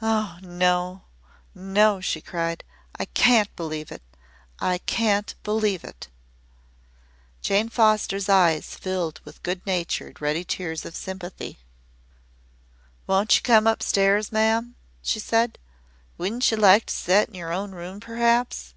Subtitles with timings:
[0.00, 0.38] "Oh!
[0.42, 1.06] No!
[1.56, 2.62] No!" she cried.
[3.00, 4.04] "I can't believe it.
[4.60, 6.06] I can't believe it!"
[7.42, 11.58] Jane Foster's eyes filled with good natured ready tears of sympathy.
[13.08, 15.58] "Won't you come up stairs, ma'am?" she said.
[16.16, 18.74] "Wouldn't you like to set in your own room perhaps?"